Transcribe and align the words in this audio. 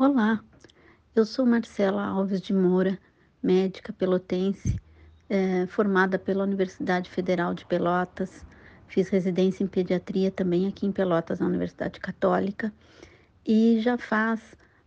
Olá, 0.00 0.40
eu 1.12 1.24
sou 1.24 1.44
Marcela 1.44 2.06
Alves 2.06 2.40
de 2.40 2.52
Moura, 2.52 2.96
médica 3.42 3.92
pelotense, 3.92 4.80
eh, 5.28 5.66
formada 5.66 6.16
pela 6.16 6.44
Universidade 6.44 7.10
Federal 7.10 7.52
de 7.52 7.66
Pelotas, 7.66 8.46
fiz 8.86 9.08
residência 9.08 9.64
em 9.64 9.66
pediatria 9.66 10.30
também 10.30 10.68
aqui 10.68 10.86
em 10.86 10.92
Pelotas, 10.92 11.40
na 11.40 11.46
Universidade 11.46 11.98
Católica, 11.98 12.72
e 13.44 13.80
já 13.80 13.98
faz 13.98 14.40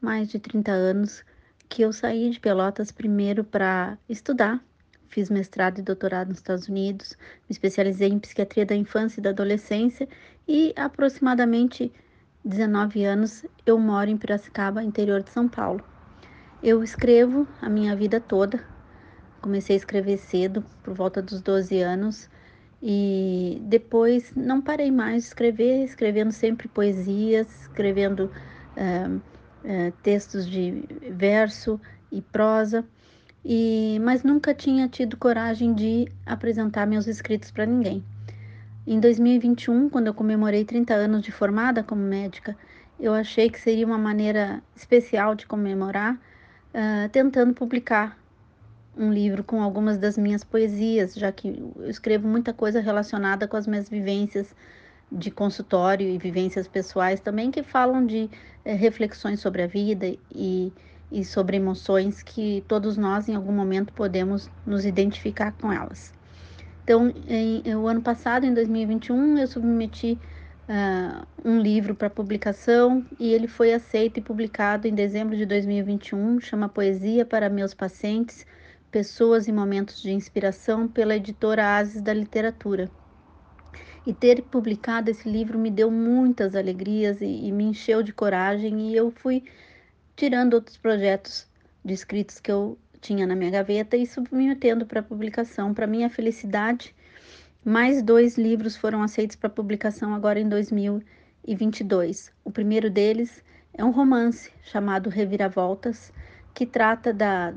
mais 0.00 0.30
de 0.30 0.38
30 0.38 0.72
anos 0.72 1.22
que 1.68 1.82
eu 1.82 1.92
saí 1.92 2.30
de 2.30 2.40
Pelotas 2.40 2.90
primeiro 2.90 3.44
para 3.44 3.98
estudar. 4.08 4.64
Fiz 5.10 5.28
mestrado 5.28 5.80
e 5.80 5.82
doutorado 5.82 6.28
nos 6.28 6.38
Estados 6.38 6.66
Unidos, 6.66 7.14
me 7.42 7.50
especializei 7.50 8.08
em 8.08 8.18
psiquiatria 8.18 8.64
da 8.64 8.74
infância 8.74 9.20
e 9.20 9.22
da 9.22 9.28
adolescência 9.28 10.08
e 10.48 10.72
aproximadamente 10.74 11.92
19 12.44 13.04
anos 13.04 13.46
eu 13.64 13.78
moro 13.78 14.10
em 14.10 14.18
Piracicaba, 14.18 14.84
interior 14.84 15.22
de 15.22 15.30
São 15.30 15.48
Paulo. 15.48 15.82
Eu 16.62 16.82
escrevo 16.82 17.48
a 17.62 17.70
minha 17.70 17.96
vida 17.96 18.20
toda. 18.20 18.62
Comecei 19.40 19.76
a 19.76 19.78
escrever 19.78 20.18
cedo, 20.18 20.62
por 20.82 20.92
volta 20.92 21.22
dos 21.22 21.40
12 21.40 21.80
anos, 21.80 22.28
e 22.82 23.62
depois 23.64 24.32
não 24.36 24.60
parei 24.60 24.90
mais 24.90 25.22
de 25.22 25.28
escrever, 25.28 25.84
escrevendo 25.84 26.32
sempre 26.32 26.68
poesias, 26.68 27.62
escrevendo 27.62 28.30
é, 28.76 29.10
é, 29.64 29.92
textos 30.02 30.46
de 30.46 30.84
verso 31.12 31.80
e 32.12 32.20
prosa, 32.20 32.84
e 33.42 33.98
mas 34.02 34.22
nunca 34.22 34.54
tinha 34.54 34.86
tido 34.88 35.16
coragem 35.16 35.74
de 35.74 36.08
apresentar 36.26 36.86
meus 36.86 37.06
escritos 37.06 37.50
para 37.50 37.64
ninguém. 37.64 38.04
Em 38.86 39.00
2021, 39.00 39.88
quando 39.88 40.08
eu 40.08 40.14
comemorei 40.14 40.62
30 40.62 40.92
anos 40.92 41.22
de 41.22 41.32
formada 41.32 41.82
como 41.82 42.02
médica, 42.02 42.54
eu 43.00 43.14
achei 43.14 43.48
que 43.48 43.58
seria 43.58 43.86
uma 43.86 43.96
maneira 43.96 44.62
especial 44.76 45.34
de 45.34 45.46
comemorar, 45.46 46.14
uh, 46.14 47.08
tentando 47.10 47.54
publicar 47.54 48.18
um 48.94 49.10
livro 49.10 49.42
com 49.42 49.62
algumas 49.62 49.96
das 49.96 50.18
minhas 50.18 50.44
poesias, 50.44 51.14
já 51.14 51.32
que 51.32 51.48
eu 51.78 51.88
escrevo 51.88 52.28
muita 52.28 52.52
coisa 52.52 52.78
relacionada 52.78 53.48
com 53.48 53.56
as 53.56 53.66
minhas 53.66 53.88
vivências 53.88 54.54
de 55.10 55.30
consultório 55.30 56.06
e 56.06 56.18
vivências 56.18 56.68
pessoais 56.68 57.20
também, 57.20 57.50
que 57.50 57.62
falam 57.62 58.04
de 58.04 58.28
eh, 58.66 58.74
reflexões 58.74 59.40
sobre 59.40 59.62
a 59.62 59.66
vida 59.66 60.14
e, 60.30 60.70
e 61.10 61.24
sobre 61.24 61.56
emoções 61.56 62.22
que 62.22 62.62
todos 62.68 62.98
nós, 62.98 63.30
em 63.30 63.34
algum 63.34 63.52
momento, 63.52 63.94
podemos 63.94 64.50
nos 64.66 64.84
identificar 64.84 65.52
com 65.52 65.72
elas. 65.72 66.12
Então, 66.84 67.10
em, 67.26 67.74
o 67.74 67.88
ano 67.88 68.02
passado, 68.02 68.44
em 68.44 68.52
2021, 68.52 69.38
eu 69.38 69.46
submeti 69.46 70.18
uh, 70.68 71.26
um 71.42 71.58
livro 71.58 71.94
para 71.94 72.10
publicação 72.10 73.02
e 73.18 73.32
ele 73.32 73.48
foi 73.48 73.72
aceito 73.72 74.18
e 74.18 74.22
publicado 74.22 74.86
em 74.86 74.94
dezembro 74.94 75.34
de 75.34 75.46
2021, 75.46 76.40
chama 76.42 76.68
Poesia 76.68 77.24
para 77.24 77.48
Meus 77.48 77.72
Pacientes, 77.72 78.46
Pessoas 78.90 79.48
e 79.48 79.52
Momentos 79.52 80.02
de 80.02 80.12
Inspiração, 80.12 80.86
pela 80.86 81.16
editora 81.16 81.78
Ases 81.78 82.02
da 82.02 82.12
Literatura. 82.12 82.90
E 84.06 84.12
ter 84.12 84.42
publicado 84.42 85.10
esse 85.10 85.26
livro 85.26 85.58
me 85.58 85.70
deu 85.70 85.90
muitas 85.90 86.54
alegrias 86.54 87.22
e, 87.22 87.46
e 87.46 87.50
me 87.50 87.64
encheu 87.64 88.02
de 88.02 88.12
coragem 88.12 88.90
e 88.90 88.94
eu 88.94 89.10
fui 89.10 89.42
tirando 90.14 90.52
outros 90.52 90.76
projetos 90.76 91.48
de 91.82 91.94
escritos 91.94 92.38
que 92.38 92.52
eu 92.52 92.76
tinha 93.04 93.26
na 93.26 93.36
minha 93.36 93.50
gaveta 93.50 93.96
e 93.98 94.06
submetendo 94.06 94.86
para 94.86 95.02
publicação. 95.02 95.74
Para 95.74 95.86
minha 95.86 96.08
felicidade, 96.08 96.94
mais 97.62 98.02
dois 98.02 98.38
livros 98.38 98.76
foram 98.76 99.02
aceitos 99.02 99.36
para 99.36 99.50
publicação 99.50 100.14
agora 100.14 100.40
em 100.40 100.48
2022. 100.48 102.32
O 102.42 102.50
primeiro 102.50 102.88
deles 102.90 103.44
é 103.74 103.84
um 103.84 103.90
romance 103.90 104.50
chamado 104.62 105.10
Reviravoltas, 105.10 106.10
que 106.54 106.64
trata 106.64 107.12
da, 107.12 107.52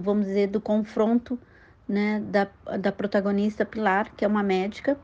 vamos 0.00 0.26
dizer, 0.26 0.46
do 0.46 0.60
confronto 0.60 1.38
né, 1.86 2.20
da, 2.20 2.48
da 2.78 2.90
protagonista 2.90 3.66
Pilar, 3.66 4.10
que 4.16 4.24
é 4.24 4.28
uma 4.28 4.42
médica, 4.42 4.98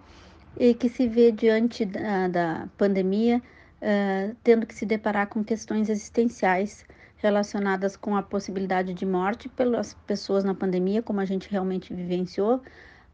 e 0.58 0.72
que 0.72 0.88
se 0.88 1.06
vê 1.06 1.30
diante 1.30 1.84
da, 1.84 2.28
da 2.28 2.68
pandemia, 2.78 3.42
uh, 3.82 4.34
tendo 4.42 4.64
que 4.64 4.74
se 4.74 4.86
deparar 4.86 5.26
com 5.26 5.44
questões 5.44 5.90
existenciais 5.90 6.86
relacionadas 7.26 7.96
com 7.96 8.16
a 8.16 8.22
possibilidade 8.22 8.94
de 8.94 9.04
morte 9.04 9.48
pelas 9.48 9.94
pessoas 10.06 10.44
na 10.44 10.54
pandemia, 10.54 11.02
como 11.02 11.18
a 11.20 11.24
gente 11.24 11.50
realmente 11.50 11.92
vivenciou, 11.92 12.62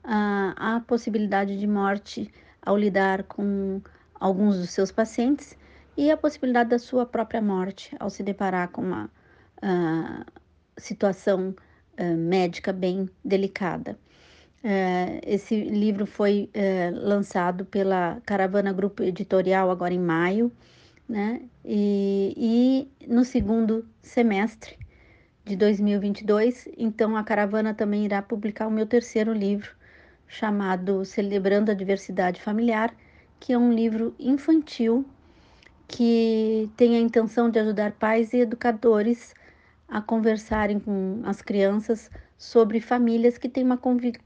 a, 0.04 0.82
possibilidade 0.86 1.58
de 1.58 1.66
morte 1.66 2.30
ao 2.60 2.76
lidar 2.76 3.22
com 3.22 3.80
alguns 4.20 4.58
dos 4.58 4.70
seus 4.70 4.92
pacientes 4.92 5.56
e 5.96 6.10
a 6.10 6.16
possibilidade 6.16 6.70
da 6.70 6.78
sua 6.78 7.06
própria 7.06 7.40
morte 7.40 7.96
ao 7.98 8.10
se 8.10 8.22
deparar 8.22 8.68
com 8.68 8.82
uma 8.82 9.06
uh, 9.62 10.24
situação 10.76 11.54
uh, 11.98 12.16
médica 12.16 12.70
bem 12.70 13.08
delicada. 13.24 13.98
Uh, 14.62 15.20
esse 15.24 15.64
livro 15.64 16.04
foi 16.04 16.50
lançado 16.92 17.64
pela 17.64 18.20
Caravana 18.26 18.72
Grupo 18.72 19.02
Editorial 19.02 19.70
agora 19.70 19.94
em 19.94 19.98
maio 19.98 20.52
né? 21.12 21.42
E, 21.62 22.88
e 23.02 23.06
no 23.06 23.22
segundo 23.22 23.86
semestre 24.00 24.78
de 25.44 25.54
2022, 25.56 26.68
então 26.78 27.14
a 27.14 27.22
caravana 27.22 27.74
também 27.74 28.06
irá 28.06 28.22
publicar 28.22 28.66
o 28.66 28.70
meu 28.70 28.86
terceiro 28.86 29.30
livro, 29.34 29.70
chamado 30.26 31.04
Celebrando 31.04 31.70
a 31.70 31.74
Diversidade 31.74 32.40
Familiar, 32.40 32.94
que 33.38 33.52
é 33.52 33.58
um 33.58 33.70
livro 33.70 34.14
infantil 34.18 35.04
que 35.86 36.70
tem 36.78 36.96
a 36.96 37.00
intenção 37.00 37.50
de 37.50 37.58
ajudar 37.58 37.92
pais 37.92 38.32
e 38.32 38.38
educadores 38.38 39.34
a 39.86 40.00
conversarem 40.00 40.80
com 40.80 41.20
as 41.24 41.42
crianças 41.42 42.10
sobre 42.38 42.80
famílias 42.80 43.36
que 43.36 43.50
têm 43.50 43.64
uma 43.64 43.78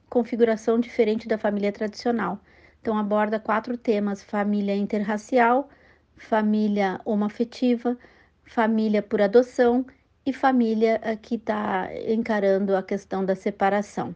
configuração 0.09 0.79
diferente 0.79 1.27
da 1.27 1.37
família 1.37 1.73
tradicional. 1.73 2.39
Então 2.81 2.97
aborda 2.97 3.41
quatro 3.41 3.77
temas: 3.77 4.23
família 4.23 4.77
interracial, 4.77 5.69
família 6.17 7.01
homoafetiva, 7.05 7.97
família 8.45 9.03
por 9.03 9.21
adoção 9.21 9.87
e 10.25 10.33
família 10.33 11.01
eh, 11.03 11.17
que 11.17 11.37
está 11.37 11.89
encarando 12.09 12.75
a 12.77 12.83
questão 12.83 13.25
da 13.25 13.35
separação. 13.35 14.15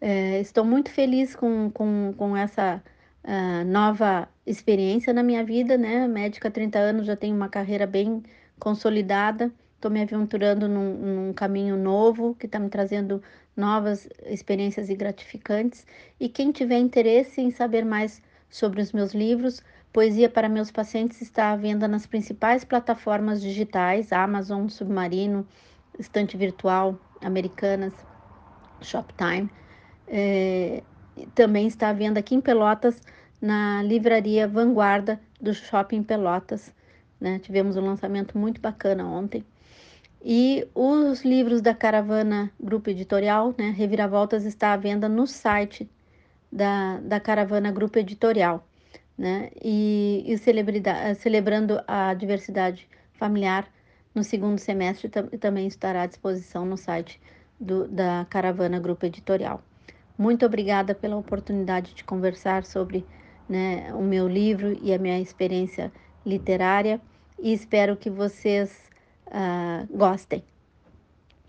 É, 0.00 0.40
estou 0.40 0.64
muito 0.64 0.90
feliz 0.90 1.34
com, 1.34 1.70
com, 1.70 2.14
com 2.16 2.36
essa 2.36 2.82
uh, 3.24 3.64
nova 3.64 4.28
experiência 4.46 5.12
na 5.12 5.22
minha 5.22 5.44
vida, 5.44 5.76
né? 5.76 6.06
Médica 6.06 6.48
há 6.48 6.50
30 6.50 6.78
anos, 6.78 7.06
já 7.06 7.16
tenho 7.16 7.34
uma 7.34 7.48
carreira 7.48 7.86
bem 7.86 8.22
consolidada, 8.58 9.52
estou 9.74 9.90
me 9.90 10.02
aventurando 10.02 10.68
num, 10.68 10.94
num 10.94 11.32
caminho 11.32 11.76
novo 11.76 12.34
que 12.34 12.46
está 12.46 12.58
me 12.58 12.68
trazendo 12.68 13.22
novas 13.56 14.08
experiências 14.26 14.90
e 14.90 14.94
gratificantes. 14.94 15.86
E 16.20 16.28
quem 16.28 16.52
tiver 16.52 16.78
interesse 16.78 17.40
em 17.40 17.50
saber 17.50 17.84
mais 17.84 18.22
sobre 18.50 18.80
os 18.80 18.92
meus 18.92 19.12
livros, 19.12 19.62
Poesia 19.96 20.28
para 20.28 20.46
meus 20.46 20.70
pacientes 20.70 21.22
está 21.22 21.52
à 21.52 21.56
venda 21.56 21.88
nas 21.88 22.04
principais 22.04 22.66
plataformas 22.66 23.40
digitais, 23.40 24.12
Amazon, 24.12 24.68
Submarino, 24.68 25.48
Estante 25.98 26.36
Virtual, 26.36 27.00
Americanas, 27.22 27.94
Shoptime. 28.82 29.48
É, 30.06 30.82
também 31.34 31.66
está 31.66 31.88
à 31.88 31.94
venda 31.94 32.20
aqui 32.20 32.34
em 32.34 32.42
Pelotas, 32.42 33.00
na 33.40 33.82
livraria 33.82 34.46
Vanguarda 34.46 35.18
do 35.40 35.54
Shopping 35.54 36.02
Pelotas. 36.02 36.74
Né? 37.18 37.38
Tivemos 37.38 37.78
um 37.78 37.86
lançamento 37.86 38.36
muito 38.36 38.60
bacana 38.60 39.02
ontem. 39.02 39.42
E 40.22 40.68
os 40.74 41.24
livros 41.24 41.62
da 41.62 41.74
Caravana 41.74 42.52
Grupo 42.60 42.90
Editorial, 42.90 43.54
né? 43.56 43.70
Reviravoltas, 43.70 44.44
está 44.44 44.74
à 44.74 44.76
venda 44.76 45.08
no 45.08 45.26
site 45.26 45.90
da, 46.52 47.00
da 47.00 47.18
Caravana 47.18 47.72
Grupo 47.72 47.98
Editorial 47.98 48.62
né? 49.16 49.50
E, 49.62 50.24
e 50.26 50.36
celebrando 51.14 51.80
a 51.86 52.12
diversidade 52.14 52.88
familiar 53.14 53.68
no 54.14 54.24
segundo 54.24 54.58
semestre 54.58 55.10
também 55.38 55.66
estará 55.66 56.02
à 56.02 56.06
disposição 56.06 56.64
no 56.64 56.76
site 56.76 57.20
do, 57.60 57.86
da 57.88 58.26
Caravana 58.28 58.78
Grupo 58.80 59.06
Editorial. 59.06 59.62
Muito 60.18 60.46
obrigada 60.46 60.94
pela 60.94 61.16
oportunidade 61.16 61.94
de 61.94 62.02
conversar 62.02 62.64
sobre 62.64 63.04
né, 63.48 63.92
o 63.94 64.02
meu 64.02 64.26
livro 64.26 64.78
e 64.82 64.92
a 64.92 64.98
minha 64.98 65.20
experiência 65.20 65.92
literária 66.24 67.00
e 67.38 67.52
espero 67.52 67.96
que 67.96 68.08
vocês 68.08 68.90
uh, 69.26 69.86
gostem. 69.96 70.42